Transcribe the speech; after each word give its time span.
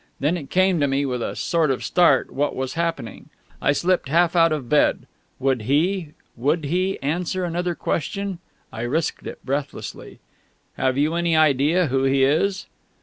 Then 0.19 0.35
it 0.35 0.49
came 0.49 0.79
to 0.79 0.87
me, 0.87 1.05
with 1.05 1.21
a 1.21 1.35
sort 1.35 1.69
of 1.69 1.83
start, 1.83 2.31
what 2.33 2.55
was 2.55 2.73
happening. 2.73 3.29
I 3.61 3.71
slipped 3.71 4.09
half 4.09 4.35
out 4.35 4.51
of 4.51 4.67
bed. 4.67 5.05
Would 5.37 5.61
he 5.61 6.13
would 6.35 6.63
he? 6.63 6.97
answer 7.03 7.45
another 7.45 7.75
question?... 7.75 8.39
I 8.73 8.81
risked 8.81 9.27
it, 9.27 9.37
breathlessly: 9.45 10.17
"Have 10.75 10.97
you 10.97 11.13
any 11.13 11.35
idea 11.35 11.85
who 11.85 12.05
he 12.05 12.23
is?" 12.23 12.65